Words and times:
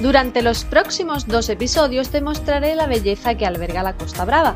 Durante 0.00 0.42
los 0.42 0.64
próximos 0.64 1.26
dos 1.26 1.48
episodios 1.48 2.10
te 2.10 2.20
mostraré 2.20 2.76
la 2.76 2.86
belleza 2.86 3.34
que 3.34 3.46
alberga 3.46 3.82
la 3.82 3.96
Costa 3.96 4.24
Brava. 4.24 4.54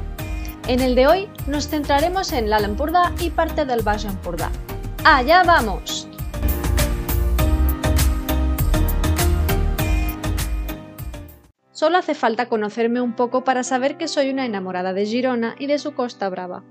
En 0.69 0.79
el 0.79 0.95
de 0.95 1.09
hoy 1.09 1.29
nos 1.49 1.67
centraremos 1.67 2.33
en 2.33 2.49
la 2.49 2.61
Lampurda 2.61 3.13
y 3.19 3.31
parte 3.31 3.65
del 3.65 3.83
Baix 3.83 4.05
Empordà. 4.05 4.53
¡Allá 5.03 5.43
vamos! 5.43 6.07
Solo 11.73 11.99
hace 11.99 12.15
falta 12.15 12.49
conocerme 12.49 13.01
un 13.01 13.17
poco 13.17 13.43
para 13.43 13.65
saber 13.65 13.97
que 13.97 14.07
soy 14.07 14.31
una 14.31 14.47
enamorada 14.47 14.93
de 14.93 15.05
Girona 15.07 15.57
y 15.59 15.67
de 15.67 15.81
su 15.81 15.95
Costa 15.95 16.29
Brava. 16.29 16.63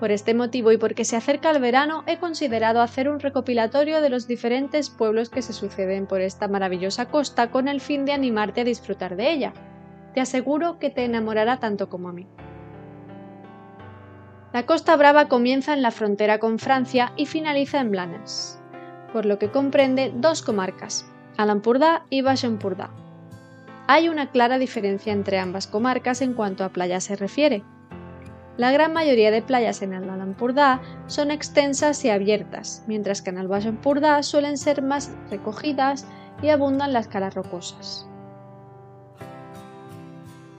Por 0.00 0.12
este 0.12 0.32
motivo 0.32 0.72
y 0.72 0.78
porque 0.78 1.04
se 1.04 1.16
acerca 1.16 1.50
el 1.50 1.60
verano, 1.60 2.04
he 2.06 2.16
considerado 2.16 2.80
hacer 2.80 3.10
un 3.10 3.20
recopilatorio 3.20 4.00
de 4.00 4.08
los 4.08 4.26
diferentes 4.26 4.88
pueblos 4.88 5.28
que 5.28 5.42
se 5.42 5.52
suceden 5.52 6.06
por 6.06 6.22
esta 6.22 6.48
maravillosa 6.48 7.10
costa 7.10 7.50
con 7.50 7.68
el 7.68 7.82
fin 7.82 8.06
de 8.06 8.14
animarte 8.14 8.62
a 8.62 8.64
disfrutar 8.64 9.14
de 9.14 9.30
ella. 9.30 9.52
Te 10.14 10.22
aseguro 10.22 10.78
que 10.78 10.88
te 10.88 11.04
enamorará 11.04 11.58
tanto 11.58 11.90
como 11.90 12.08
a 12.08 12.14
mí. 12.14 12.26
La 14.54 14.64
Costa 14.64 14.96
Brava 14.96 15.28
comienza 15.28 15.74
en 15.74 15.82
la 15.82 15.90
frontera 15.90 16.38
con 16.38 16.58
Francia 16.58 17.12
y 17.16 17.26
finaliza 17.26 17.78
en 17.78 17.90
Blanes, 17.90 18.58
por 19.12 19.26
lo 19.26 19.38
que 19.38 19.50
comprende 19.50 20.12
dos 20.16 20.40
comarcas, 20.40 21.06
Alampurdá 21.36 22.06
y 22.08 22.22
Baix 22.22 22.42
Empordà. 22.44 22.88
Hay 23.86 24.08
una 24.08 24.30
clara 24.30 24.58
diferencia 24.58 25.12
entre 25.12 25.38
ambas 25.38 25.66
comarcas 25.66 26.22
en 26.22 26.32
cuanto 26.32 26.64
a 26.64 26.70
playa 26.70 27.00
se 27.00 27.16
refiere, 27.16 27.62
la 28.60 28.72
gran 28.72 28.92
mayoría 28.92 29.30
de 29.30 29.40
playas 29.40 29.80
en 29.80 29.94
Alampurdá 29.94 30.82
son 31.06 31.30
extensas 31.30 32.04
y 32.04 32.10
abiertas, 32.10 32.84
mientras 32.86 33.22
que 33.22 33.30
en 33.30 33.38
Empordà 33.38 34.22
suelen 34.22 34.58
ser 34.58 34.82
más 34.82 35.10
recogidas 35.30 36.04
y 36.42 36.50
abundan 36.50 36.92
las 36.92 37.08
caras 37.08 37.34
rocosas. 37.34 38.06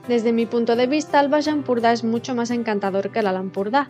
Desde 0.08 0.32
mi 0.32 0.46
punto 0.46 0.74
de 0.74 0.88
vista, 0.88 1.22
Empordà 1.22 1.92
es 1.92 2.02
mucho 2.02 2.34
más 2.34 2.50
encantador 2.50 3.12
que 3.12 3.20
el 3.20 3.28
Alampurdá. 3.28 3.88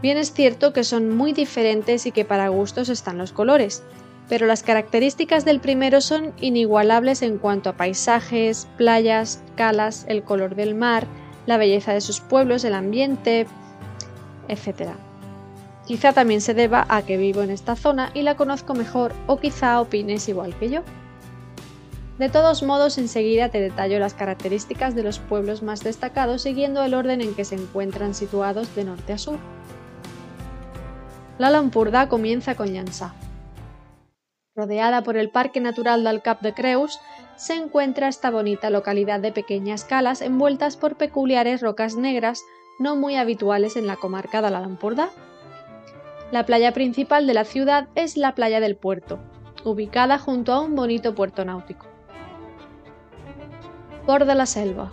Bien 0.00 0.16
es 0.16 0.32
cierto 0.32 0.72
que 0.72 0.82
son 0.82 1.14
muy 1.14 1.34
diferentes 1.34 2.06
y 2.06 2.12
que 2.12 2.24
para 2.24 2.48
gustos 2.48 2.88
están 2.88 3.18
los 3.18 3.34
colores, 3.34 3.82
pero 4.26 4.46
las 4.46 4.62
características 4.62 5.44
del 5.44 5.60
primero 5.60 6.00
son 6.00 6.32
inigualables 6.40 7.20
en 7.20 7.36
cuanto 7.36 7.68
a 7.68 7.76
paisajes, 7.76 8.68
playas, 8.78 9.42
calas, 9.54 10.06
el 10.08 10.22
color 10.22 10.54
del 10.54 10.74
mar, 10.74 11.06
la 11.46 11.56
belleza 11.56 11.92
de 11.92 12.00
sus 12.00 12.20
pueblos, 12.20 12.64
el 12.64 12.74
ambiente, 12.74 13.46
etc. 14.48 14.90
Quizá 15.86 16.12
también 16.12 16.40
se 16.40 16.54
deba 16.54 16.86
a 16.88 17.02
que 17.02 17.16
vivo 17.16 17.42
en 17.42 17.50
esta 17.50 17.76
zona 17.76 18.10
y 18.14 18.22
la 18.22 18.36
conozco 18.36 18.74
mejor 18.74 19.12
o 19.26 19.38
quizá 19.38 19.80
opines 19.80 20.28
igual 20.28 20.54
que 20.56 20.70
yo. 20.70 20.82
De 22.18 22.28
todos 22.28 22.62
modos, 22.62 22.96
enseguida 22.96 23.48
te 23.48 23.60
detallo 23.60 23.98
las 23.98 24.14
características 24.14 24.94
de 24.94 25.02
los 25.02 25.18
pueblos 25.18 25.62
más 25.62 25.82
destacados 25.82 26.42
siguiendo 26.42 26.82
el 26.84 26.94
orden 26.94 27.20
en 27.20 27.34
que 27.34 27.44
se 27.44 27.56
encuentran 27.56 28.14
situados 28.14 28.72
de 28.76 28.84
norte 28.84 29.12
a 29.12 29.18
sur. 29.18 29.38
La 31.38 31.50
Lampurda 31.50 32.08
comienza 32.08 32.54
con 32.54 32.68
Llançà. 32.68 33.12
Rodeada 34.56 35.02
por 35.02 35.16
el 35.16 35.30
Parque 35.30 35.58
Natural 35.60 36.04
del 36.04 36.22
Cap 36.22 36.40
de 36.40 36.54
Creus, 36.54 37.00
se 37.34 37.54
encuentra 37.54 38.06
esta 38.06 38.30
bonita 38.30 38.70
localidad 38.70 39.18
de 39.18 39.32
pequeñas 39.32 39.84
calas 39.84 40.20
envueltas 40.20 40.76
por 40.76 40.96
peculiares 40.96 41.60
rocas 41.60 41.96
negras 41.96 42.44
no 42.78 42.94
muy 42.94 43.16
habituales 43.16 43.76
en 43.76 43.88
la 43.88 43.96
comarca 43.96 44.42
de 44.42 44.52
la 44.52 44.60
Lampordà. 44.60 45.10
La 46.30 46.46
playa 46.46 46.72
principal 46.72 47.26
de 47.26 47.34
la 47.34 47.44
ciudad 47.44 47.88
es 47.96 48.16
la 48.16 48.36
playa 48.36 48.60
del 48.60 48.76
puerto, 48.76 49.18
ubicada 49.64 50.18
junto 50.18 50.52
a 50.52 50.60
un 50.60 50.76
bonito 50.76 51.16
puerto 51.16 51.44
náutico. 51.44 51.86
Port 54.06 54.24
de 54.24 54.36
la 54.36 54.46
Selva. 54.46 54.92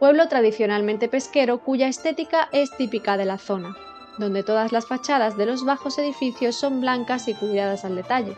Pueblo 0.00 0.26
tradicionalmente 0.26 1.08
pesquero 1.08 1.58
cuya 1.62 1.86
estética 1.86 2.48
es 2.50 2.76
típica 2.76 3.16
de 3.16 3.26
la 3.26 3.38
zona, 3.38 3.76
donde 4.20 4.44
todas 4.44 4.70
las 4.70 4.86
fachadas 4.86 5.36
de 5.36 5.46
los 5.46 5.64
bajos 5.64 5.98
edificios 5.98 6.54
son 6.54 6.80
blancas 6.80 7.26
y 7.26 7.34
cuidadas 7.34 7.84
al 7.84 7.96
detalle. 7.96 8.36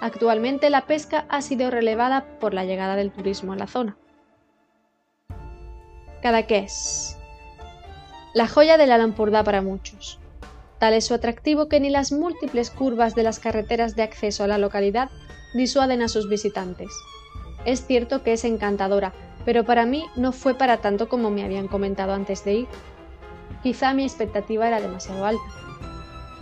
Actualmente 0.00 0.70
la 0.70 0.86
pesca 0.86 1.26
ha 1.28 1.42
sido 1.42 1.70
relevada 1.70 2.24
por 2.40 2.54
la 2.54 2.64
llegada 2.64 2.96
del 2.96 3.12
turismo 3.12 3.52
a 3.52 3.56
la 3.56 3.66
zona. 3.66 3.96
Cadaqués. 6.22 7.18
La 8.32 8.48
joya 8.48 8.78
de 8.78 8.86
la 8.86 8.96
Lampurdá 8.96 9.44
para 9.44 9.60
muchos. 9.60 10.18
Tal 10.78 10.94
es 10.94 11.06
su 11.06 11.14
atractivo 11.14 11.68
que 11.68 11.80
ni 11.80 11.90
las 11.90 12.12
múltiples 12.12 12.70
curvas 12.70 13.14
de 13.14 13.22
las 13.22 13.38
carreteras 13.38 13.94
de 13.94 14.02
acceso 14.02 14.44
a 14.44 14.48
la 14.48 14.58
localidad 14.58 15.10
disuaden 15.54 16.02
a 16.02 16.08
sus 16.08 16.28
visitantes. 16.28 16.90
Es 17.64 17.86
cierto 17.86 18.22
que 18.22 18.32
es 18.32 18.44
encantadora, 18.44 19.12
pero 19.44 19.64
para 19.64 19.86
mí 19.86 20.04
no 20.16 20.32
fue 20.32 20.54
para 20.54 20.78
tanto 20.78 21.08
como 21.08 21.30
me 21.30 21.44
habían 21.44 21.68
comentado 21.68 22.12
antes 22.12 22.44
de 22.44 22.54
ir. 22.54 22.68
Quizá 23.64 23.94
mi 23.94 24.04
expectativa 24.04 24.68
era 24.68 24.80
demasiado 24.80 25.24
alta. 25.24 25.42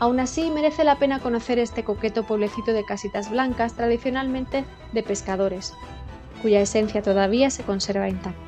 Aún 0.00 0.18
así, 0.18 0.50
merece 0.50 0.82
la 0.82 0.98
pena 0.98 1.20
conocer 1.20 1.60
este 1.60 1.84
coqueto 1.84 2.24
pueblecito 2.24 2.72
de 2.72 2.84
casitas 2.84 3.30
blancas 3.30 3.74
tradicionalmente 3.74 4.64
de 4.92 5.02
pescadores, 5.04 5.72
cuya 6.42 6.60
esencia 6.60 7.00
todavía 7.00 7.50
se 7.50 7.62
conserva 7.62 8.08
intacta. 8.08 8.40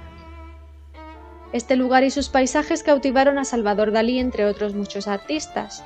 Este 1.53 1.77
lugar 1.77 2.03
y 2.03 2.11
sus 2.11 2.29
paisajes 2.29 2.83
cautivaron 2.83 3.39
a 3.39 3.45
Salvador 3.45 3.93
Dalí 3.93 4.19
entre 4.19 4.45
otros 4.45 4.75
muchos 4.75 5.07
artistas. 5.07 5.85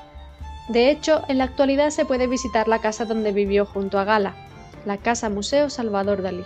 De 0.71 0.91
hecho, 0.91 1.21
en 1.29 1.37
la 1.37 1.45
actualidad 1.45 1.91
se 1.91 2.07
puede 2.07 2.27
visitar 2.27 2.69
la 2.69 2.79
casa 2.79 3.05
donde 3.05 3.33
vivió 3.33 3.67
junto 3.67 3.99
a 3.99 4.05
Gala, 4.05 4.35
la 4.87 4.97
Casa 4.97 5.29
Museo 5.29 5.69
Salvador 5.69 6.23
Dalí. 6.23 6.45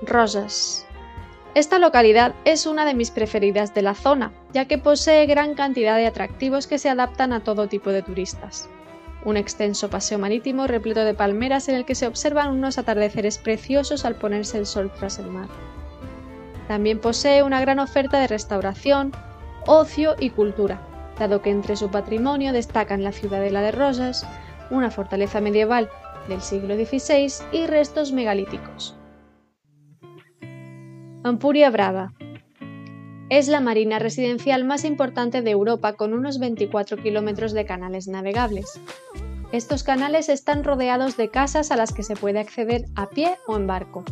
Rosas. 0.00 0.86
Esta 1.56 1.80
localidad 1.80 2.34
es 2.44 2.64
una 2.64 2.84
de 2.84 2.94
mis 2.94 3.10
preferidas 3.10 3.74
de 3.74 3.82
la 3.82 3.94
zona, 3.94 4.30
ya 4.52 4.66
que 4.66 4.78
posee 4.78 5.26
gran 5.26 5.54
cantidad 5.54 5.96
de 5.96 6.06
atractivos 6.06 6.68
que 6.68 6.78
se 6.78 6.88
adaptan 6.88 7.32
a 7.32 7.42
todo 7.42 7.66
tipo 7.66 7.90
de 7.90 8.02
turistas. 8.02 8.68
Un 9.24 9.36
extenso 9.36 9.90
paseo 9.90 10.16
marítimo 10.18 10.68
repleto 10.68 11.04
de 11.04 11.12
palmeras 11.12 11.68
en 11.68 11.74
el 11.74 11.84
que 11.84 11.96
se 11.96 12.06
observan 12.06 12.50
unos 12.50 12.78
atardeceres 12.78 13.38
preciosos 13.38 14.04
al 14.04 14.14
ponerse 14.14 14.58
el 14.58 14.66
sol 14.66 14.92
tras 14.96 15.18
el 15.18 15.26
mar. 15.26 15.48
También 16.68 17.00
posee 17.00 17.42
una 17.42 17.60
gran 17.60 17.80
oferta 17.80 18.20
de 18.20 18.28
restauración, 18.28 19.12
ocio 19.66 20.14
y 20.20 20.30
cultura, 20.30 20.80
dado 21.18 21.42
que 21.42 21.50
entre 21.50 21.74
su 21.74 21.90
patrimonio 21.90 22.52
destacan 22.52 23.02
la 23.02 23.10
ciudadela 23.10 23.60
de 23.60 23.72
Rosas, 23.72 24.24
una 24.70 24.92
fortaleza 24.92 25.40
medieval 25.40 25.90
del 26.28 26.42
siglo 26.42 26.76
XVI 26.76 27.32
y 27.50 27.66
restos 27.66 28.12
megalíticos. 28.12 28.94
Ampuria 31.22 31.68
Brava. 31.68 32.14
Es 33.28 33.46
la 33.46 33.60
marina 33.60 33.98
residencial 33.98 34.64
más 34.64 34.86
importante 34.86 35.42
de 35.42 35.50
Europa 35.50 35.92
con 35.92 36.14
unos 36.14 36.38
24 36.38 36.96
kilómetros 36.96 37.52
de 37.52 37.66
canales 37.66 38.08
navegables. 38.08 38.80
Estos 39.52 39.82
canales 39.82 40.30
están 40.30 40.64
rodeados 40.64 41.18
de 41.18 41.28
casas 41.28 41.70
a 41.70 41.76
las 41.76 41.92
que 41.92 42.04
se 42.04 42.16
puede 42.16 42.38
acceder 42.38 42.86
a 42.96 43.10
pie 43.10 43.34
o 43.46 43.56
en 43.56 43.66
barco. 43.66 44.02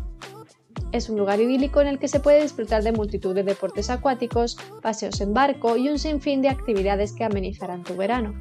Es 0.93 1.09
un 1.09 1.17
lugar 1.17 1.41
idílico 1.41 1.81
en 1.81 1.87
el 1.87 1.99
que 1.99 2.09
se 2.09 2.21
puede 2.21 2.43
disfrutar 2.43 2.83
de 2.83 2.93
multitud 2.93 3.35
de 3.35 3.43
deportes 3.43 3.89
acuáticos, 3.89 4.59
paseos 4.83 5.19
en 5.23 5.33
barco 5.33 5.79
y 5.79 5.89
un 5.89 5.99
sinfín 5.99 6.43
de 6.43 6.51
actividades 6.51 7.15
que 7.15 7.25
amenizarán 7.25 7.85
tu 7.85 7.97
verano. 7.97 8.35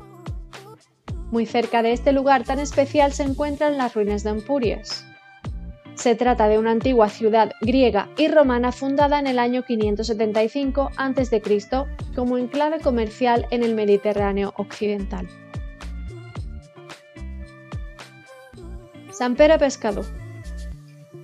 Muy 1.31 1.45
cerca 1.45 1.83
de 1.83 1.93
este 1.93 2.11
lugar 2.11 2.43
tan 2.43 2.59
especial 2.59 3.13
se 3.13 3.23
encuentran 3.23 3.77
las 3.77 3.93
ruinas 3.95 4.23
de 4.23 4.31
Ampurias, 4.31 5.05
se 5.97 6.15
trata 6.15 6.47
de 6.47 6.59
una 6.59 6.71
antigua 6.71 7.09
ciudad 7.09 7.53
griega 7.59 8.09
y 8.17 8.27
romana 8.27 8.71
fundada 8.71 9.19
en 9.19 9.27
el 9.27 9.39
año 9.39 9.63
575 9.63 10.91
a.C. 10.95 11.41
como 12.15 12.37
enclave 12.37 12.79
comercial 12.79 13.47
en 13.49 13.63
el 13.63 13.73
Mediterráneo 13.73 14.53
occidental. 14.57 15.27
San 19.11 19.35
Pere 19.35 19.57
Pescador. 19.57 20.05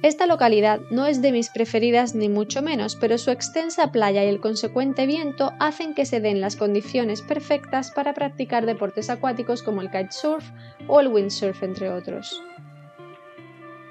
Esta 0.02 0.26
localidad 0.26 0.82
no 0.90 1.06
es 1.06 1.22
de 1.22 1.32
mis 1.32 1.50
preferidas 1.50 2.16
ni 2.16 2.28
mucho 2.28 2.62
menos, 2.62 2.96
pero 2.96 3.18
su 3.18 3.30
extensa 3.30 3.92
playa 3.92 4.26
y 4.26 4.28
el 4.28 4.42
consecuente 4.42 5.06
viento 5.06 5.54
hacen 5.60 5.94
que 5.94 6.06
se 6.06 6.20
den 6.20 6.42
las 6.42 6.56
condiciones 6.56 7.22
perfectas 7.22 7.92
para 7.92 8.14
practicar 8.14 8.66
deportes 8.66 9.10
acuáticos 9.10 9.62
como 9.62 9.82
el 9.82 9.92
kitesurf 9.92 10.44
o 10.88 11.00
el 11.00 11.08
windsurf, 11.08 11.62
entre 11.62 11.90
otros. 11.90 12.42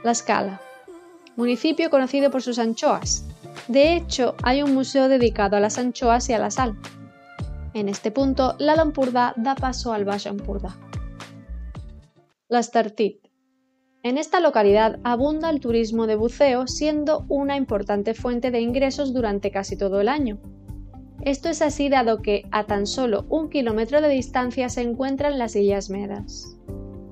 La 0.03 0.15
Scala 0.15 0.61
municipio 1.37 1.91
conocido 1.91 2.31
por 2.31 2.43
sus 2.43 2.59
anchoas. 2.59 3.27
De 3.69 3.97
hecho, 3.97 4.35
hay 4.43 4.63
un 4.63 4.75
museo 4.75 5.09
dedicado 5.09 5.57
a 5.57 5.61
las 5.61 5.79
anchoas 5.79 6.29
y 6.29 6.33
a 6.33 6.39
la 6.39 6.51
sal. 6.51 6.77
En 7.75 7.89
este 7.89 8.11
punto, 8.11 8.55
la 8.59 8.77
Lampurda 8.77 9.33
da 9.37 9.55
paso 9.55 9.93
al 9.93 10.05
Baix 10.05 10.27
Empordà. 10.27 10.77
L'Estartit. 12.49 13.23
En 14.03 14.19
esta 14.19 14.41
localidad 14.41 14.99
abunda 15.05 15.49
el 15.49 15.61
turismo 15.61 16.07
de 16.07 16.17
buceo, 16.17 16.67
siendo 16.67 17.25
una 17.29 17.57
importante 17.57 18.15
fuente 18.15 18.51
de 18.51 18.61
ingresos 18.61 19.15
durante 19.15 19.51
casi 19.51 19.77
todo 19.77 20.01
el 20.01 20.09
año. 20.09 20.39
Esto 21.23 21.49
es 21.49 21.63
así 21.63 21.89
dado 21.89 22.21
que 22.21 22.45
a 22.51 22.65
tan 22.65 22.87
solo 22.87 23.27
un 23.29 23.49
kilómetro 23.49 24.01
de 24.01 24.09
distancia 24.09 24.69
se 24.69 24.83
encuentran 24.83 25.39
las 25.39 25.55
Islas 25.55 25.89
Medas, 25.89 26.59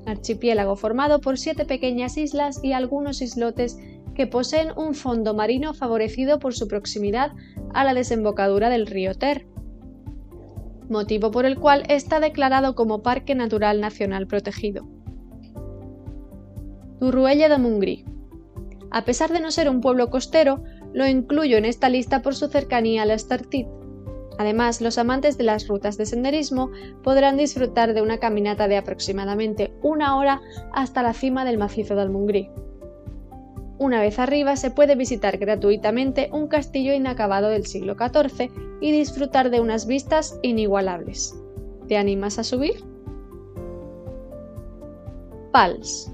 archipiélago 0.04 0.74
formado 0.74 1.20
por 1.20 1.38
siete 1.38 1.64
pequeñas 1.64 2.16
islas 2.16 2.58
y 2.62 2.72
algunos 2.72 3.22
islotes 3.22 3.78
que 4.20 4.26
poseen 4.26 4.68
un 4.76 4.94
fondo 4.94 5.32
marino 5.32 5.72
favorecido 5.72 6.40
por 6.40 6.52
su 6.52 6.68
proximidad 6.68 7.32
a 7.72 7.84
la 7.84 7.94
desembocadura 7.94 8.68
del 8.68 8.86
río 8.86 9.14
Ter, 9.14 9.46
motivo 10.90 11.30
por 11.30 11.46
el 11.46 11.58
cual 11.58 11.84
está 11.88 12.20
declarado 12.20 12.74
como 12.74 13.02
Parque 13.02 13.34
Natural 13.34 13.80
Nacional 13.80 14.26
Protegido. 14.26 14.86
Turruella 16.98 17.48
de 17.48 17.56
Mungrí. 17.56 18.04
A 18.90 19.06
pesar 19.06 19.32
de 19.32 19.40
no 19.40 19.50
ser 19.50 19.70
un 19.70 19.80
pueblo 19.80 20.10
costero, 20.10 20.62
lo 20.92 21.06
incluyo 21.06 21.56
en 21.56 21.64
esta 21.64 21.88
lista 21.88 22.20
por 22.20 22.34
su 22.34 22.48
cercanía 22.48 23.04
al 23.04 23.12
Estartit, 23.12 23.68
Además, 24.36 24.82
los 24.82 24.98
amantes 24.98 25.38
de 25.38 25.44
las 25.44 25.66
rutas 25.66 25.96
de 25.96 26.04
senderismo 26.04 26.70
podrán 27.02 27.38
disfrutar 27.38 27.94
de 27.94 28.02
una 28.02 28.18
caminata 28.18 28.68
de 28.68 28.76
aproximadamente 28.76 29.72
una 29.82 30.16
hora 30.18 30.42
hasta 30.72 31.02
la 31.02 31.14
cima 31.14 31.46
del 31.46 31.56
macizo 31.56 31.94
del 31.94 32.10
Mungrí. 32.10 32.50
Una 33.80 34.02
vez 34.02 34.18
arriba 34.18 34.56
se 34.56 34.70
puede 34.70 34.94
visitar 34.94 35.38
gratuitamente 35.38 36.28
un 36.34 36.48
castillo 36.48 36.92
inacabado 36.92 37.48
del 37.48 37.64
siglo 37.64 37.94
XIV 37.94 38.50
y 38.82 38.92
disfrutar 38.92 39.48
de 39.48 39.60
unas 39.60 39.86
vistas 39.86 40.38
inigualables. 40.42 41.34
¿Te 41.88 41.96
animas 41.96 42.38
a 42.38 42.44
subir? 42.44 42.84
Pals. 45.50 46.12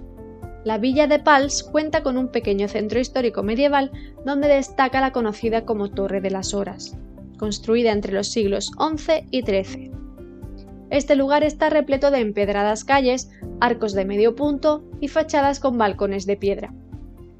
La 0.62 0.78
villa 0.78 1.08
de 1.08 1.18
Pals 1.18 1.64
cuenta 1.64 2.04
con 2.04 2.16
un 2.16 2.28
pequeño 2.28 2.68
centro 2.68 3.00
histórico 3.00 3.42
medieval 3.42 3.90
donde 4.24 4.46
destaca 4.46 5.00
la 5.00 5.10
conocida 5.10 5.64
como 5.64 5.90
Torre 5.90 6.20
de 6.20 6.30
las 6.30 6.54
Horas 6.54 6.96
construida 7.36 7.90
entre 7.90 8.12
los 8.12 8.28
siglos 8.28 8.70
XI 8.78 9.26
y 9.32 9.42
XIII. 9.42 9.90
Este 10.88 11.16
lugar 11.16 11.42
está 11.42 11.68
repleto 11.68 12.12
de 12.12 12.20
empedradas 12.20 12.84
calles, 12.84 13.28
arcos 13.60 13.92
de 13.92 14.04
medio 14.04 14.36
punto 14.36 14.84
y 15.00 15.08
fachadas 15.08 15.58
con 15.58 15.76
balcones 15.76 16.26
de 16.26 16.36
piedra. 16.36 16.72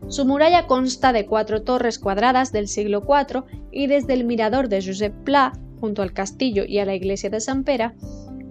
Su 0.08 0.24
muralla 0.24 0.66
consta 0.66 1.12
de 1.12 1.26
cuatro 1.26 1.62
torres 1.62 1.98
cuadradas 1.98 2.52
del 2.52 2.68
siglo 2.68 3.02
IV 3.06 3.44
y 3.72 3.88
desde 3.88 4.14
el 4.14 4.24
mirador 4.24 4.68
de 4.68 4.80
Josep 4.84 5.12
Pla, 5.24 5.52
junto 5.80 6.02
al 6.02 6.12
castillo 6.12 6.64
y 6.64 6.78
a 6.78 6.86
la 6.86 6.94
iglesia 6.94 7.28
de 7.28 7.40
San 7.40 7.64
Pera, 7.64 7.94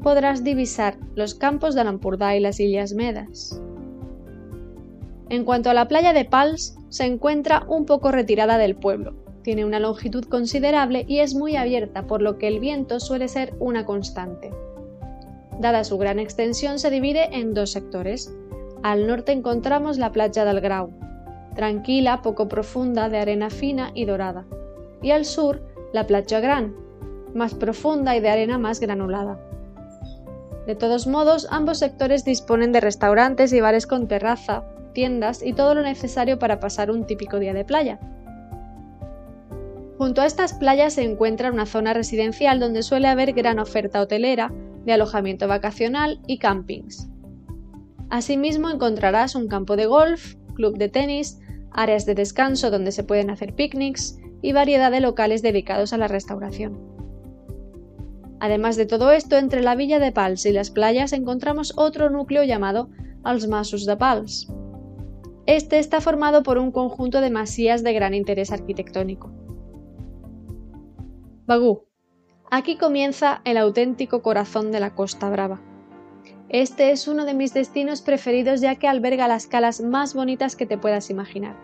podrás 0.03 0.43
divisar 0.43 0.97
los 1.15 1.33
campos 1.33 1.73
de 1.73 1.83
Lampurdá 1.83 2.35
y 2.35 2.39
las 2.41 2.59
Islas 2.59 2.93
Medas. 2.93 3.61
En 5.29 5.45
cuanto 5.45 5.69
a 5.69 5.73
la 5.73 5.87
playa 5.87 6.13
de 6.13 6.25
Pals, 6.25 6.77
se 6.89 7.05
encuentra 7.05 7.65
un 7.67 7.85
poco 7.85 8.11
retirada 8.11 8.57
del 8.57 8.75
pueblo, 8.75 9.15
tiene 9.45 9.63
una 9.63 9.79
longitud 9.79 10.25
considerable 10.25 11.05
y 11.07 11.19
es 11.19 11.35
muy 11.35 11.55
abierta, 11.55 12.07
por 12.07 12.21
lo 12.21 12.37
que 12.37 12.47
el 12.47 12.59
viento 12.59 12.99
suele 12.99 13.27
ser 13.27 13.53
una 13.59 13.85
constante. 13.85 14.51
Dada 15.59 15.83
su 15.83 15.97
gran 15.97 16.19
extensión, 16.19 16.79
se 16.79 16.89
divide 16.89 17.29
en 17.31 17.53
dos 17.53 17.71
sectores. 17.71 18.35
Al 18.83 19.07
norte 19.07 19.31
encontramos 19.31 19.97
la 19.97 20.11
playa 20.11 20.45
del 20.45 20.61
Grau, 20.61 20.91
tranquila, 21.55 22.21
poco 22.21 22.47
profunda, 22.47 23.09
de 23.09 23.17
arena 23.17 23.49
fina 23.49 23.91
y 23.93 24.05
dorada. 24.05 24.45
Y 25.01 25.11
al 25.11 25.25
sur, 25.25 25.61
la 25.93 26.05
playa 26.05 26.39
Gran, 26.39 26.75
más 27.33 27.53
profunda 27.53 28.15
y 28.15 28.19
de 28.19 28.29
arena 28.29 28.57
más 28.57 28.79
granulada. 28.79 29.39
De 30.67 30.75
todos 30.75 31.05
modos, 31.05 31.47
ambos 31.51 31.79
sectores 31.79 32.25
disponen 32.25 32.71
de 32.71 32.81
restaurantes 32.81 33.53
y 33.53 33.61
bares 33.61 33.85
con 33.87 34.07
terraza, 34.07 34.63
tiendas 34.93 35.43
y 35.43 35.53
todo 35.53 35.75
lo 35.75 35.83
necesario 35.83 36.39
para 36.39 36.59
pasar 36.59 36.89
un 36.89 37.05
típico 37.05 37.39
día 37.39 37.53
de 37.53 37.65
playa. 37.65 37.99
Junto 39.97 40.21
a 40.21 40.25
estas 40.25 40.53
playas 40.53 40.93
se 40.93 41.03
encuentra 41.03 41.51
una 41.51 41.65
zona 41.65 41.93
residencial 41.93 42.59
donde 42.59 42.83
suele 42.83 43.07
haber 43.07 43.33
gran 43.33 43.59
oferta 43.59 44.01
hotelera, 44.01 44.51
de 44.85 44.93
alojamiento 44.93 45.47
vacacional 45.47 46.19
y 46.27 46.37
campings. 46.37 47.07
Asimismo 48.09 48.69
encontrarás 48.69 49.35
un 49.35 49.47
campo 49.47 49.75
de 49.75 49.85
golf, 49.87 50.35
club 50.55 50.77
de 50.77 50.89
tenis, 50.89 51.39
áreas 51.75 52.05
de 52.05 52.15
descanso 52.15 52.71
donde 52.71 52.91
se 52.91 53.03
pueden 53.03 53.29
hacer 53.29 53.53
picnics 53.53 54.17
y 54.41 54.53
variedad 54.53 54.91
de 54.91 55.01
locales 55.01 55.41
dedicados 55.41 55.93
a 55.93 55.97
la 55.97 56.07
restauración. 56.07 56.79
Además 58.39 58.75
de 58.75 58.85
todo 58.85 59.11
esto, 59.11 59.37
entre 59.37 59.61
la 59.61 59.75
villa 59.75 59.99
de 59.99 60.11
Pals 60.11 60.45
y 60.45 60.51
las 60.51 60.71
playas 60.71 61.13
encontramos 61.13 61.73
otro 61.77 62.09
núcleo 62.09 62.43
llamado 62.43 62.89
Els 63.25 63.47
Masos 63.47 63.85
de 63.85 63.97
Pals. 63.97 64.51
Este 65.45 65.79
está 65.79 66.01
formado 66.01 66.43
por 66.43 66.57
un 66.57 66.71
conjunto 66.71 67.21
de 67.21 67.29
masías 67.29 67.83
de 67.83 67.93
gran 67.93 68.13
interés 68.13 68.51
arquitectónico. 68.51 69.31
Bagú. 71.45 71.83
Aquí 72.51 72.77
comienza 72.77 73.41
el 73.45 73.57
auténtico 73.57 74.21
corazón 74.21 74.71
de 74.71 74.79
la 74.79 74.95
Costa 74.95 75.29
Brava. 75.29 75.61
Este 76.57 76.91
es 76.91 77.09
uno 77.09 77.25
de 77.25 77.33
mis 77.33 77.53
destinos 77.53 78.01
preferidos 78.01 78.61
ya 78.61 78.75
que 78.75 78.87
alberga 78.87 79.27
las 79.27 79.45
calas 79.45 79.81
más 79.81 80.13
bonitas 80.13 80.55
que 80.55 80.65
te 80.65 80.77
puedas 80.77 81.09
imaginar. 81.09 81.57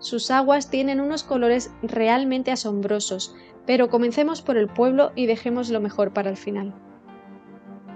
Sus 0.00 0.30
aguas 0.30 0.68
tienen 0.68 1.00
unos 1.00 1.22
colores 1.22 1.70
realmente 1.82 2.50
asombrosos, 2.50 3.34
pero 3.64 3.88
comencemos 3.88 4.42
por 4.42 4.58
el 4.58 4.68
pueblo 4.68 5.12
y 5.14 5.24
dejemos 5.24 5.70
lo 5.70 5.80
mejor 5.80 6.12
para 6.12 6.28
el 6.28 6.36
final. 6.36 6.74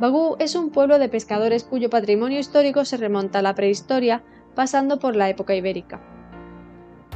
Bagú 0.01 0.37
es 0.39 0.55
un 0.55 0.71
pueblo 0.71 0.99
de 0.99 1.11
pescadores 1.11 1.65
cuyo 1.65 1.91
patrimonio 1.91 2.39
histórico 2.39 2.87
se 2.87 2.97
remonta 2.97 3.41
a 3.41 3.43
la 3.43 3.55
prehistoria, 3.55 4.23
pasando 4.55 4.99
por 4.99 5.17
la 5.17 5.29
época 5.29 5.55
ibérica. 5.55 6.01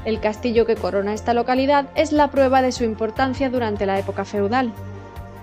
El 0.05 0.21
castillo 0.21 0.67
que 0.67 0.77
corona 0.77 1.15
esta 1.15 1.33
localidad 1.33 1.89
es 1.95 2.13
la 2.13 2.31
prueba 2.31 2.61
de 2.61 2.73
su 2.73 2.85
importancia 2.85 3.49
durante 3.49 3.87
la 3.87 3.99
época 3.99 4.27
feudal. 4.27 4.75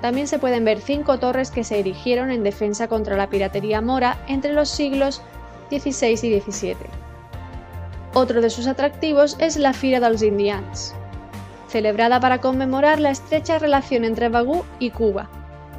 También 0.02 0.28
se 0.28 0.40
pueden 0.40 0.64
ver 0.64 0.80
cinco 0.80 1.20
torres 1.20 1.52
que 1.52 1.64
se 1.64 1.80
erigieron 1.80 2.32
en 2.32 2.44
defensa 2.44 2.88
contra 2.88 3.18
la 3.18 3.30
piratería 3.30 3.82
mora 3.82 4.18
entre 4.28 4.54
los 4.54 4.70
siglos 4.70 5.22
XVI 5.70 6.12
y 6.12 6.40
XVII. 6.40 6.76
Otro 8.14 8.42
de 8.42 8.50
sus 8.50 8.68
atractivos 8.68 9.36
es 9.40 9.58
la 9.58 9.74
Fira 9.74 10.00
dels 10.00 10.22
Indians, 10.22 10.96
celebrada 11.68 12.20
para 12.20 12.40
conmemorar 12.40 13.00
la 13.00 13.12
estrecha 13.12 13.60
relación 13.60 14.06
entre 14.06 14.30
Bagú 14.30 14.64
y 14.80 14.92
Cuba, 14.92 15.30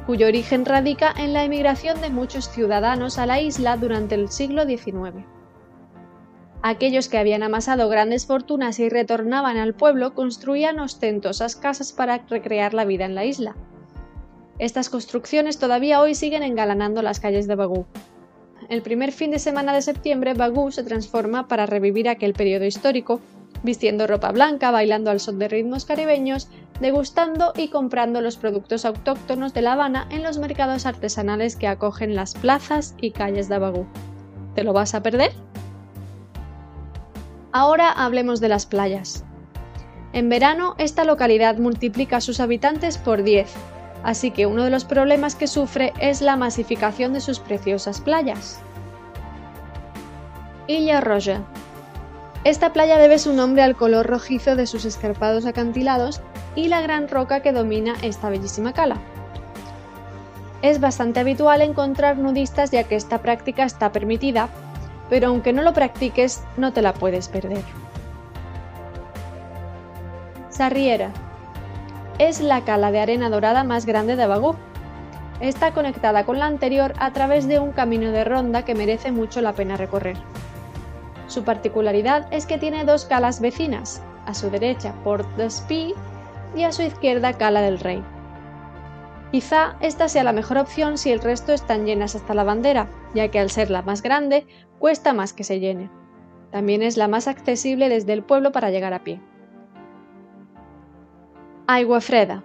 cuyo 0.05 0.27
origen 0.27 0.65
radica 0.65 1.13
en 1.17 1.33
la 1.33 1.43
emigración 1.43 2.01
de 2.01 2.09
muchos 2.09 2.49
ciudadanos 2.49 3.17
a 3.17 3.25
la 3.25 3.39
isla 3.39 3.77
durante 3.77 4.15
el 4.15 4.29
siglo 4.29 4.65
XIX. 4.65 5.25
Aquellos 6.61 7.07
que 7.07 7.17
habían 7.17 7.43
amasado 7.43 7.87
grandes 7.89 8.25
fortunas 8.25 8.79
y 8.79 8.89
retornaban 8.89 9.57
al 9.57 9.73
pueblo 9.73 10.13
construían 10.13 10.79
ostentosas 10.79 11.55
casas 11.55 11.93
para 11.93 12.17
recrear 12.29 12.73
la 12.73 12.85
vida 12.85 13.05
en 13.05 13.15
la 13.15 13.23
isla. 13.23 13.55
Estas 14.59 14.89
construcciones 14.89 15.57
todavía 15.57 16.01
hoy 16.01 16.15
siguen 16.15 16.43
engalanando 16.43 17.01
las 17.01 17.21
calles 17.21 17.47
de 17.47 17.55
Bagú. 17.55 17.85
El 18.67 18.81
primer 18.81 19.13
fin 19.13 19.31
de 19.31 19.39
semana 19.39 19.73
de 19.73 19.81
septiembre, 19.81 20.33
Bagú 20.33 20.71
se 20.71 20.83
transforma 20.83 21.47
para 21.47 21.65
revivir 21.65 22.09
aquel 22.09 22.33
periodo 22.33 22.65
histórico, 22.65 23.21
vistiendo 23.63 24.05
ropa 24.05 24.33
blanca, 24.33 24.69
bailando 24.69 25.11
al 25.11 25.21
son 25.21 25.39
de 25.39 25.47
ritmos 25.47 25.85
caribeños, 25.85 26.49
degustando 26.81 27.53
y 27.55 27.69
comprando 27.69 28.19
los 28.19 28.35
productos 28.35 28.83
autóctonos 28.83 29.53
de 29.53 29.61
La 29.61 29.73
Habana 29.73 30.07
en 30.11 30.23
los 30.23 30.39
mercados 30.39 30.85
artesanales 30.85 31.55
que 31.55 31.67
acogen 31.67 32.13
las 32.13 32.35
plazas 32.35 32.95
y 32.99 33.11
calles 33.11 33.47
de 33.47 33.59
Bagú. 33.59 33.85
¿Te 34.55 34.65
lo 34.65 34.73
vas 34.73 34.93
a 34.93 35.01
perder? 35.01 35.31
Ahora 37.53 37.91
hablemos 37.93 38.41
de 38.41 38.49
las 38.49 38.65
playas. 38.65 39.23
En 40.11 40.27
verano, 40.27 40.75
esta 40.79 41.05
localidad 41.05 41.57
multiplica 41.57 42.17
a 42.17 42.21
sus 42.21 42.41
habitantes 42.41 42.97
por 42.97 43.23
10, 43.23 43.47
así 44.03 44.31
que 44.31 44.45
uno 44.45 44.63
de 44.63 44.69
los 44.69 44.85
problemas 44.85 45.35
que 45.35 45.47
sufre 45.47 45.93
es 45.99 46.21
la 46.21 46.35
masificación 46.35 47.13
de 47.13 47.21
sus 47.21 47.39
preciosas 47.39 48.01
playas. 48.01 48.59
Illa 50.67 51.01
Roja. 51.01 51.41
Esta 52.43 52.71
playa 52.71 52.97
debe 52.97 53.19
su 53.19 53.33
nombre 53.33 53.63
al 53.63 53.75
color 53.75 54.07
rojizo 54.07 54.55
de 54.55 54.67
sus 54.67 54.85
escarpados 54.85 55.45
acantilados 55.45 56.21
y 56.55 56.67
la 56.67 56.81
gran 56.81 57.09
roca 57.09 57.41
que 57.41 57.51
domina 57.51 57.95
esta 58.01 58.29
bellísima 58.29 58.73
cala. 58.73 58.97
Es 60.61 60.79
bastante 60.79 61.19
habitual 61.19 61.61
encontrar 61.61 62.17
nudistas 62.17 62.71
ya 62.71 62.83
que 62.83 62.95
esta 62.95 63.19
práctica 63.19 63.63
está 63.63 63.91
permitida, 63.91 64.49
pero 65.09 65.27
aunque 65.27 65.53
no 65.53 65.63
lo 65.63 65.73
practiques, 65.73 66.43
no 66.57 66.71
te 66.71 66.81
la 66.81 66.93
puedes 66.93 67.27
perder. 67.29 67.63
Sarriera. 70.49 71.11
Es 72.19 72.41
la 72.41 72.65
cala 72.65 72.91
de 72.91 72.99
arena 72.99 73.29
dorada 73.29 73.63
más 73.63 73.85
grande 73.85 74.17
de 74.17 74.27
Bagú. 74.27 74.53
Está 75.39 75.71
conectada 75.71 76.25
con 76.25 76.37
la 76.37 76.47
anterior 76.47 76.93
a 76.99 77.13
través 77.13 77.47
de 77.47 77.59
un 77.59 77.71
camino 77.71 78.11
de 78.11 78.25
ronda 78.25 78.65
que 78.65 78.75
merece 78.75 79.13
mucho 79.13 79.39
la 79.39 79.53
pena 79.53 79.77
recorrer. 79.77 80.17
Su 81.27 81.45
particularidad 81.45 82.27
es 82.31 82.45
que 82.45 82.57
tiene 82.57 82.83
dos 82.83 83.05
calas 83.05 83.39
vecinas, 83.39 84.03
a 84.25 84.33
su 84.33 84.49
derecha 84.49 84.93
Port 85.05 85.25
d'Espí 85.37 85.93
y 86.57 86.63
a 86.63 86.73
su 86.73 86.81
izquierda 86.81 87.31
Cala 87.31 87.61
del 87.61 87.79
Rey. 87.79 88.03
Quizá 89.31 89.77
esta 89.79 90.09
sea 90.09 90.25
la 90.25 90.33
mejor 90.33 90.57
opción 90.57 90.97
si 90.97 91.11
el 91.13 91.21
resto 91.21 91.53
están 91.53 91.85
llenas 91.85 92.15
hasta 92.15 92.33
la 92.33 92.43
bandera, 92.43 92.89
ya 93.13 93.29
que 93.29 93.39
al 93.39 93.49
ser 93.49 93.71
la 93.71 93.81
más 93.81 94.01
grande 94.01 94.45
cuesta 94.77 95.13
más 95.13 95.31
que 95.31 95.45
se 95.45 95.61
llene. 95.61 95.89
También 96.51 96.83
es 96.83 96.97
la 96.97 97.07
más 97.07 97.29
accesible 97.29 97.87
desde 97.87 98.11
el 98.11 98.23
pueblo 98.23 98.51
para 98.51 98.71
llegar 98.71 98.93
a 98.93 99.05
pie. 99.05 99.21
Agua 101.71 102.01
Freda. 102.01 102.43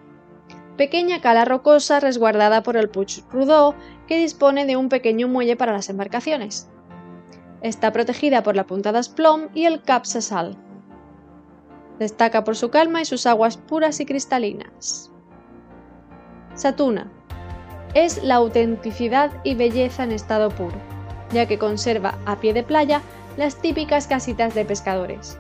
Pequeña 0.77 1.23
cala 1.23 1.47
rocosa 1.47 1.99
resguardada 1.99 2.63
por 2.63 2.77
el 2.77 2.91
Puig 2.91 3.25
Rodó 3.33 3.75
que 4.07 4.19
dispone 4.19 4.67
de 4.67 4.77
un 4.77 4.91
pequeño 4.91 5.29
muelle 5.29 5.57
para 5.57 5.73
las 5.73 5.89
embarcaciones. 5.89 6.69
Está 7.63 7.91
protegida 7.91 8.43
por 8.43 8.55
la 8.55 8.67
puntada 8.67 9.03
Splom 9.03 9.49
y 9.55 9.65
el 9.65 9.81
Cap 9.81 10.05
Sal. 10.05 10.59
Destaca 11.99 12.45
por 12.45 12.55
su 12.55 12.69
calma 12.69 13.01
y 13.01 13.07
sus 13.07 13.27
aguas 13.27 13.57
puras 13.57 13.99
y 13.99 14.05
cristalinas. 14.05 15.11
Satuna. 16.53 17.11
Es 17.95 18.23
la 18.23 18.35
autenticidad 18.35 19.31
y 19.43 19.55
belleza 19.55 20.05
en 20.05 20.13
estado 20.13 20.51
puro, 20.51 20.77
ya 21.33 21.47
que 21.47 21.59
conserva 21.59 22.19
a 22.27 22.41
pie 22.41 22.53
de 22.53 22.63
playa 22.63 23.01
las 23.39 23.57
típicas 23.57 24.07
casitas 24.07 24.55
de 24.55 24.67
pescadores. 24.67 25.39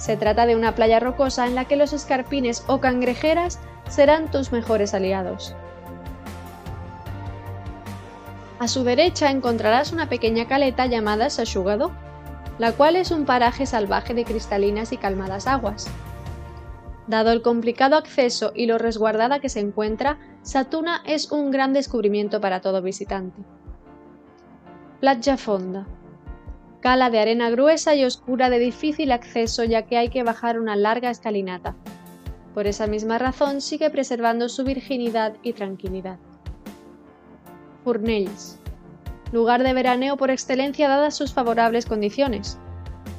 Se 0.00 0.16
trata 0.16 0.46
de 0.46 0.56
una 0.56 0.74
playa 0.74 0.98
rocosa 0.98 1.46
en 1.46 1.54
la 1.54 1.66
que 1.66 1.76
los 1.76 1.92
escarpines 1.92 2.64
o 2.68 2.80
cangrejeras 2.80 3.58
serán 3.86 4.30
tus 4.30 4.50
mejores 4.50 4.94
aliados. 4.94 5.54
A 8.58 8.66
su 8.66 8.82
derecha 8.82 9.30
encontrarás 9.30 9.92
una 9.92 10.08
pequeña 10.08 10.48
caleta 10.48 10.86
llamada 10.86 11.28
Sashugado, 11.28 11.90
la 12.58 12.72
cual 12.72 12.96
es 12.96 13.10
un 13.10 13.26
paraje 13.26 13.66
salvaje 13.66 14.14
de 14.14 14.24
cristalinas 14.24 14.92
y 14.92 14.96
calmadas 14.96 15.46
aguas, 15.46 15.90
Dado 17.10 17.32
el 17.32 17.42
complicado 17.42 17.96
acceso 17.96 18.52
y 18.54 18.66
lo 18.66 18.78
resguardada 18.78 19.40
que 19.40 19.48
se 19.48 19.58
encuentra, 19.58 20.16
Satuna 20.42 21.02
es 21.04 21.32
un 21.32 21.50
gran 21.50 21.72
descubrimiento 21.72 22.40
para 22.40 22.60
todo 22.60 22.82
visitante. 22.82 23.42
Playa 25.00 25.36
Fonda. 25.36 25.88
Cala 26.80 27.10
de 27.10 27.18
arena 27.18 27.50
gruesa 27.50 27.94
y 27.94 28.04
oscura 28.04 28.48
de 28.48 28.58
difícil 28.58 29.12
acceso 29.12 29.64
ya 29.64 29.82
que 29.82 29.98
hay 29.98 30.08
que 30.08 30.22
bajar 30.22 30.58
una 30.58 30.76
larga 30.76 31.10
escalinata. 31.10 31.76
Por 32.54 32.66
esa 32.66 32.86
misma 32.86 33.18
razón 33.18 33.60
sigue 33.60 33.90
preservando 33.90 34.48
su 34.48 34.64
virginidad 34.64 35.34
y 35.42 35.52
tranquilidad. 35.52 36.18
Furnells. 37.84 38.58
Lugar 39.32 39.62
de 39.62 39.74
veraneo 39.74 40.16
por 40.16 40.30
excelencia 40.30 40.88
dadas 40.88 41.14
sus 41.14 41.32
favorables 41.32 41.86
condiciones, 41.86 42.58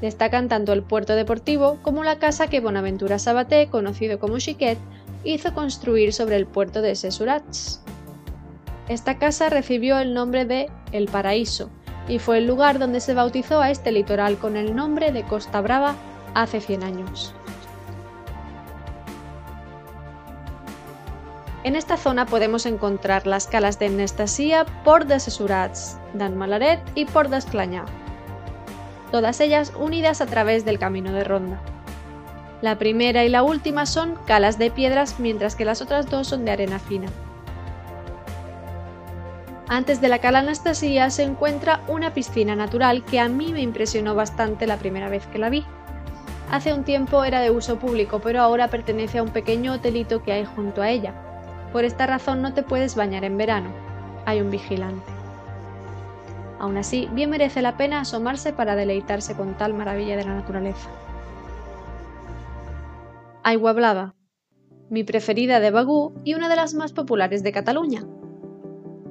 Destacan 0.01 0.49
tanto 0.49 0.73
el 0.73 0.81
puerto 0.81 1.15
deportivo 1.15 1.77
como 1.83 2.03
la 2.03 2.17
casa 2.17 2.47
que 2.47 2.59
Bonaventura 2.59 3.19
Sabaté, 3.19 3.69
conocido 3.69 4.19
como 4.19 4.39
Chiquet, 4.39 4.79
hizo 5.23 5.53
construir 5.53 6.11
sobre 6.11 6.37
el 6.37 6.47
puerto 6.47 6.81
de 6.81 6.95
Sesurats. 6.95 7.83
Esta 8.89 9.19
casa 9.19 9.49
recibió 9.49 9.99
el 9.99 10.15
nombre 10.15 10.45
de 10.45 10.71
El 10.91 11.05
Paraíso 11.05 11.69
y 12.11 12.19
fue 12.19 12.39
el 12.39 12.45
lugar 12.45 12.77
donde 12.77 12.99
se 12.99 13.13
bautizó 13.13 13.61
a 13.61 13.71
este 13.71 13.93
litoral 13.93 14.37
con 14.37 14.57
el 14.57 14.75
nombre 14.75 15.13
de 15.13 15.23
Costa 15.23 15.61
Brava 15.61 15.95
hace 16.33 16.59
100 16.59 16.83
años. 16.83 17.33
En 21.63 21.77
esta 21.77 21.95
zona 21.95 22.25
podemos 22.25 22.65
encontrar 22.65 23.25
las 23.25 23.47
calas 23.47 23.79
de 23.79 23.85
Anastasia, 23.85 24.65
Port 24.83 25.07
de 25.07 25.21
Sesurats, 25.21 25.97
Dan 26.13 26.35
Malaret 26.35 26.81
y 26.95 27.05
Port 27.05 27.29
d'Esclanyà 27.29 27.85
todas 29.11 29.39
ellas 29.41 29.73
unidas 29.77 30.21
a 30.21 30.25
través 30.25 30.65
del 30.65 30.79
camino 30.79 31.11
de 31.11 31.23
ronda. 31.23 31.61
La 32.61 32.77
primera 32.77 33.23
y 33.25 33.29
la 33.29 33.43
última 33.43 33.85
son 33.85 34.15
calas 34.25 34.57
de 34.57 34.71
piedras, 34.71 35.19
mientras 35.19 35.55
que 35.55 35.65
las 35.65 35.81
otras 35.81 36.09
dos 36.09 36.27
son 36.27 36.45
de 36.45 36.51
arena 36.51 36.79
fina. 36.79 37.07
Antes 39.71 40.01
de 40.01 40.09
la 40.09 40.19
cala 40.19 40.39
Anastasia 40.39 41.09
se 41.11 41.23
encuentra 41.23 41.79
una 41.87 42.13
piscina 42.13 42.57
natural 42.57 43.05
que 43.05 43.21
a 43.21 43.29
mí 43.29 43.53
me 43.53 43.61
impresionó 43.61 44.15
bastante 44.15 44.67
la 44.67 44.75
primera 44.75 45.07
vez 45.07 45.25
que 45.27 45.37
la 45.37 45.49
vi. 45.49 45.63
Hace 46.51 46.73
un 46.73 46.83
tiempo 46.83 47.23
era 47.23 47.39
de 47.39 47.51
uso 47.51 47.79
público, 47.79 48.19
pero 48.19 48.41
ahora 48.41 48.67
pertenece 48.67 49.19
a 49.19 49.23
un 49.23 49.29
pequeño 49.29 49.71
hotelito 49.71 50.23
que 50.23 50.33
hay 50.33 50.43
junto 50.43 50.81
a 50.81 50.89
ella. 50.89 51.13
Por 51.71 51.85
esta 51.85 52.05
razón 52.05 52.41
no 52.41 52.53
te 52.53 52.63
puedes 52.63 52.97
bañar 52.97 53.23
en 53.23 53.37
verano. 53.37 53.69
Hay 54.25 54.41
un 54.41 54.51
vigilante. 54.51 55.09
Aún 56.59 56.75
así, 56.75 57.07
bien 57.13 57.29
merece 57.29 57.61
la 57.61 57.77
pena 57.77 58.01
asomarse 58.01 58.51
para 58.51 58.75
deleitarse 58.75 59.37
con 59.37 59.53
tal 59.53 59.73
maravilla 59.73 60.17
de 60.17 60.25
la 60.25 60.33
naturaleza. 60.33 60.89
Aigua 63.43 63.71
Blava, 63.71 64.15
mi 64.89 65.05
preferida 65.05 65.61
de 65.61 65.71
Bagú 65.71 66.13
y 66.25 66.33
una 66.33 66.49
de 66.49 66.57
las 66.57 66.73
más 66.73 66.91
populares 66.91 67.41
de 67.41 67.53
Cataluña. 67.53 68.03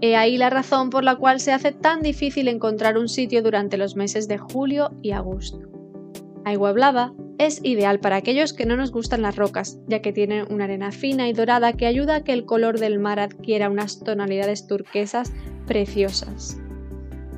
He 0.02 0.16
ahí 0.16 0.38
la 0.38 0.48
razón 0.48 0.88
por 0.88 1.04
la 1.04 1.16
cual 1.16 1.40
se 1.40 1.52
hace 1.52 1.72
tan 1.72 2.00
difícil 2.00 2.48
encontrar 2.48 2.96
un 2.96 3.08
sitio 3.08 3.42
durante 3.42 3.76
los 3.76 3.96
meses 3.96 4.28
de 4.28 4.38
julio 4.38 4.92
y 5.02 5.10
agosto. 5.10 5.60
Aigua 6.44 6.72
Blava 6.72 7.12
es 7.36 7.60
ideal 7.64 8.00
para 8.00 8.16
aquellos 8.16 8.52
que 8.52 8.64
no 8.64 8.76
nos 8.76 8.92
gustan 8.92 9.22
las 9.22 9.36
rocas, 9.36 9.78
ya 9.86 10.00
que 10.00 10.12
tiene 10.12 10.44
una 10.44 10.64
arena 10.64 10.90
fina 10.90 11.28
y 11.28 11.32
dorada 11.34 11.74
que 11.74 11.86
ayuda 11.86 12.16
a 12.16 12.24
que 12.24 12.32
el 12.32 12.46
color 12.46 12.78
del 12.78 12.98
mar 12.98 13.20
adquiera 13.20 13.68
unas 13.68 14.00
tonalidades 14.00 14.66
turquesas 14.66 15.32
preciosas. 15.66 16.58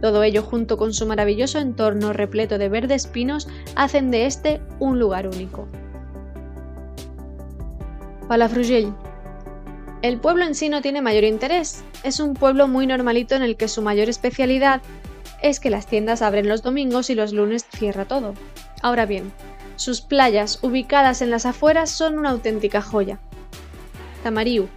Todo 0.00 0.22
ello 0.22 0.42
junto 0.42 0.76
con 0.76 0.92
su 0.92 1.06
maravilloso 1.06 1.58
entorno 1.58 2.12
repleto 2.12 2.58
de 2.58 2.68
verdes 2.68 3.06
pinos 3.06 3.48
hacen 3.76 4.10
de 4.10 4.26
este 4.26 4.60
un 4.80 4.98
lugar 4.98 5.28
único. 5.28 5.68
Palafrugell. 8.28 8.92
El 10.02 10.18
pueblo 10.18 10.44
en 10.44 10.56
sí 10.56 10.68
no 10.68 10.82
tiene 10.82 11.00
mayor 11.00 11.22
interés, 11.22 11.84
es 12.02 12.18
un 12.18 12.34
pueblo 12.34 12.66
muy 12.66 12.88
normalito 12.88 13.36
en 13.36 13.42
el 13.42 13.56
que 13.56 13.68
su 13.68 13.82
mayor 13.82 14.08
especialidad 14.08 14.82
es 15.42 15.60
que 15.60 15.70
las 15.70 15.86
tiendas 15.86 16.22
abren 16.22 16.48
los 16.48 16.62
domingos 16.62 17.08
y 17.08 17.14
los 17.14 17.32
lunes 17.32 17.64
cierra 17.64 18.04
todo. 18.04 18.34
Ahora 18.82 19.06
bien, 19.06 19.32
sus 19.76 20.00
playas, 20.00 20.58
ubicadas 20.62 21.22
en 21.22 21.30
las 21.30 21.46
afueras, 21.46 21.90
son 21.90 22.18
una 22.18 22.30
auténtica 22.30 22.82
joya. 22.82 23.20
Tamariu, 24.24 24.68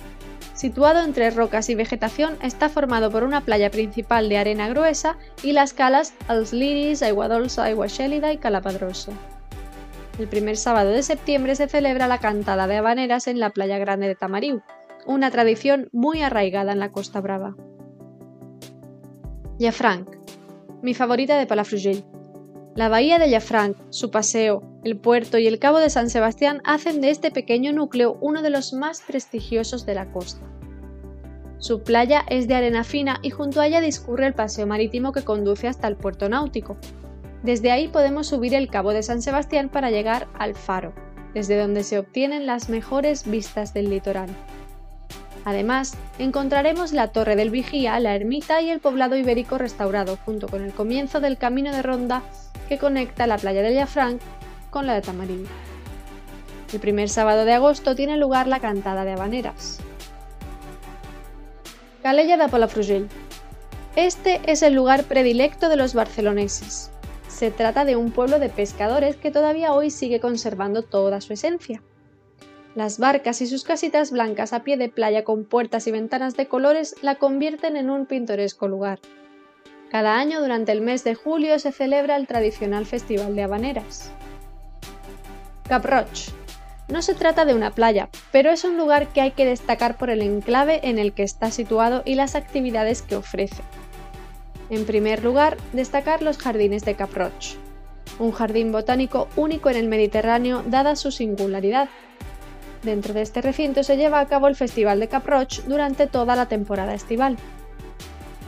Situado 0.53 1.03
entre 1.03 1.32
rocas 1.32 1.70
y 1.70 1.75
vegetación, 1.75 2.38
está 2.41 2.70
formado 2.70 3.12
por 3.12 3.24
una 3.24 3.41
playa 3.41 3.70
principal 3.70 4.29
de 4.29 4.38
arena 4.38 4.70
gruesa 4.70 5.17
y 5.44 5.51
las 5.51 5.74
calas 5.74 6.13
Els 6.29 6.53
Liris, 6.53 7.01
Aigua 7.01 7.27
Dolça, 7.27 7.63
Aigua 7.63 7.89
Xélida 7.89 8.32
y 8.32 8.38
Calapadrosa. 8.38 9.12
El 10.17 10.29
primer 10.29 10.55
sábado 10.55 10.91
de 10.91 11.03
septiembre 11.03 11.55
se 11.55 11.67
celebra 11.67 12.08
la 12.08 12.20
cantada 12.20 12.67
de 12.67 12.77
habaneras 12.77 13.27
en 13.27 13.39
la 13.39 13.50
playa 13.50 13.77
grande 13.77 14.08
de 14.08 14.15
Tamariu, 14.15 14.62
una 15.05 15.31
tradición 15.31 15.89
muy 15.91 16.21
arraigada 16.21 16.71
en 16.71 16.79
la 16.79 16.91
Costa 16.91 17.21
Brava. 17.21 17.55
Llafranc, 19.57 20.09
mi 20.81 20.93
favorita 20.93 21.38
de 21.38 21.47
Palafrugell. 21.47 22.03
La 22.75 22.89
bahía 22.89 23.19
de 23.19 23.29
Llafranc, 23.29 23.77
su 23.89 24.12
paseo, 24.12 24.62
el 24.83 24.97
puerto 24.97 25.38
y 25.38 25.47
el 25.47 25.59
cabo 25.59 25.79
de 25.79 25.89
San 25.89 26.09
Sebastián 26.09 26.62
hacen 26.63 27.01
de 27.01 27.09
este 27.09 27.31
pequeño 27.31 27.71
núcleo 27.71 28.17
uno 28.21 28.41
de 28.41 28.50
los 28.50 28.74
más 28.74 29.01
prestigiosos 29.01 29.85
de 29.85 29.95
la 29.95 30.12
costa. 30.12 30.45
Su 31.57 31.81
playa 31.81 32.24
es 32.29 32.47
de 32.47 32.55
arena 32.55 32.83
fina 32.83 33.19
y 33.21 33.29
junto 33.29 33.62
a 33.62 33.67
ella 33.67 33.81
discurre 33.81 34.27
el 34.27 34.33
paseo 34.33 34.67
marítimo 34.67 35.12
que 35.12 35.24
conduce 35.24 35.67
hasta 35.67 35.88
el 35.88 35.95
puerto 35.95 36.27
náutico. 36.29 36.77
Desde 37.43 37.71
ahí 37.71 37.88
podemos 37.88 38.27
subir 38.27 38.53
el 38.53 38.69
cabo 38.69 38.91
de 38.91 39.03
San 39.03 39.21
Sebastián 39.21 39.69
para 39.69 39.89
llegar 39.89 40.27
al 40.38 40.53
faro, 40.53 40.93
desde 41.33 41.57
donde 41.57 41.83
se 41.83 41.97
obtienen 41.97 42.45
las 42.45 42.69
mejores 42.69 43.29
vistas 43.29 43.74
del 43.74 43.89
litoral. 43.89 44.29
Además, 45.45 45.93
encontraremos 46.17 46.91
la 46.91 47.09
Torre 47.09 47.35
del 47.35 47.51
Vigía, 47.51 47.99
la 47.99 48.15
ermita 48.15 48.61
y 48.61 48.71
el 48.71 48.79
poblado 48.79 49.15
ibérico 49.15 49.59
restaurado, 49.59 50.17
junto 50.25 50.47
con 50.47 50.63
el 50.63 50.73
comienzo 50.73 51.19
del 51.19 51.37
camino 51.37 51.71
de 51.71 51.83
ronda 51.83 52.23
que 52.67 52.79
conecta 52.79 53.27
la 53.27 53.37
playa 53.37 53.61
de 53.61 53.75
Llafranc 53.75 54.19
con 54.71 54.87
la 54.87 54.95
de 54.95 55.01
Tamarindo. 55.01 55.49
El 56.73 56.79
primer 56.79 57.09
sábado 57.09 57.45
de 57.45 57.53
agosto 57.53 57.95
tiene 57.95 58.17
lugar 58.17 58.47
la 58.47 58.59
cantada 58.59 59.05
de 59.05 59.13
habaneras. 59.13 59.79
Calella 62.01 62.37
de 62.37 62.49
Palafrugell. 62.49 63.07
Este 63.95 64.41
es 64.51 64.63
el 64.63 64.73
lugar 64.73 65.03
predilecto 65.03 65.69
de 65.69 65.75
los 65.75 65.93
barceloneses. 65.93 66.89
Se 67.27 67.51
trata 67.51 67.85
de 67.85 67.95
un 67.95 68.11
pueblo 68.11 68.39
de 68.39 68.49
pescadores 68.49 69.15
que 69.15 69.31
todavía 69.31 69.73
hoy 69.73 69.91
sigue 69.91 70.19
conservando 70.19 70.81
toda 70.81 71.21
su 71.21 71.33
esencia. 71.33 71.83
Las 72.75 73.00
barcas 73.00 73.39
y 73.39 73.48
sus 73.48 73.63
casitas 73.63 74.12
blancas 74.12 74.51
a 74.51 74.63
pie 74.63 74.75
de 74.75 74.89
playa 74.89 75.24
con 75.24 75.46
puertas 75.46 75.88
y 75.88 75.91
ventanas 75.91 76.36
de 76.36 76.50
colores 76.50 76.96
la 77.01 77.15
convierten 77.15 77.77
en 77.77 77.89
un 77.89 78.05
pintoresco 78.05 78.67
lugar. 78.67 79.00
Cada 79.89 80.17
año 80.17 80.41
durante 80.41 80.74
el 80.74 80.82
mes 80.82 81.05
de 81.05 81.15
julio 81.15 81.58
se 81.58 81.72
celebra 81.72 82.17
el 82.17 82.27
tradicional 82.27 82.86
Festival 82.86 83.34
de 83.34 83.44
Habaneras. 83.44 84.12
Cap 85.70 85.86
Roig. 85.86 86.34
No 86.89 87.01
se 87.01 87.15
trata 87.15 87.46
de 87.46 87.53
una 87.53 87.72
playa, 87.72 88.10
pero 88.34 88.51
es 88.51 88.65
un 88.65 88.75
lugar 88.75 89.08
que 89.08 89.22
hay 89.22 89.32
que 89.32 89.46
destacar 89.46 89.98
por 89.98 90.10
el 90.10 90.22
enclave 90.22 90.82
en 90.84 91.00
el 91.00 91.13
que 91.13 91.24
está 91.24 91.51
situado 91.51 92.03
y 92.03 92.15
las 92.15 92.36
actividades 92.36 93.01
que 93.01 93.15
ofrece. 93.15 93.63
En 94.70 94.86
primer 94.86 95.24
lugar, 95.24 95.55
destacar 95.72 96.22
los 96.22 96.38
jardines 96.38 96.84
de 96.84 96.96
Cap 96.96 97.13
Roig. 97.13 97.58
un 98.20 98.32
jardín 98.32 98.72
botánico 98.72 99.29
único 99.38 99.70
en 99.70 99.77
el 99.77 99.88
Mediterráneo 99.88 100.63
dada 100.67 100.96
su 100.96 101.12
singularidad. 101.12 101.88
Dentro 102.85 103.15
de 103.15 103.23
este 103.23 103.41
recinto 103.41 103.81
se 103.81 103.97
lleva 103.97 104.19
a 104.19 104.27
cabo 104.27 104.47
el 104.47 104.55
Festival 104.55 104.99
de 104.99 105.07
Caproch 105.07 105.63
durante 105.63 106.05
toda 106.05 106.35
la 106.35 106.47
temporada 106.47 106.93
estival. 106.93 107.35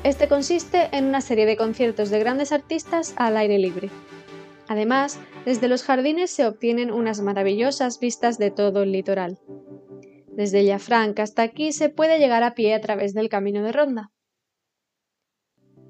Este 0.04 0.28
consiste 0.28 0.90
en 0.92 1.06
una 1.06 1.22
serie 1.22 1.48
de 1.48 1.58
conciertos 1.58 2.12
de 2.12 2.20
grandes 2.20 2.52
artistas 2.52 3.16
al 3.18 3.36
aire 3.36 3.58
libre. 3.58 3.90
Además, 4.68 5.20
desde 5.44 5.68
los 5.68 5.82
jardines 5.82 6.30
se 6.30 6.46
obtienen 6.46 6.92
unas 6.92 7.20
maravillosas 7.20 8.00
vistas 8.00 8.38
de 8.38 8.52
todo 8.52 8.84
el 8.84 8.92
litoral. 8.92 9.40
Desde 10.28 10.64
Llafranc 10.64 11.20
hasta 11.20 11.42
aquí 11.42 11.72
se 11.72 11.90
puede 11.90 12.20
llegar 12.20 12.44
a 12.44 12.54
pie 12.54 12.76
a 12.76 12.82
través 12.82 13.16
del 13.16 13.30
camino 13.30 13.64
de 13.64 13.72
ronda. 13.72 14.12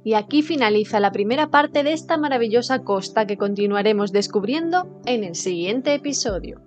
Y 0.05 0.13
aquí 0.13 0.41
finaliza 0.41 1.01
la 1.01 1.11
primera 1.11 1.49
parte 1.49 1.83
de 1.83 1.91
esta 1.91 2.15
maravillosa 2.15 2.85
costa 2.85 3.27
que 3.27 3.35
continuaremos 3.35 4.13
descubriendo 4.13 5.01
en 5.05 5.25
el 5.25 5.35
siguiente 5.35 5.93
episodio. 5.93 6.66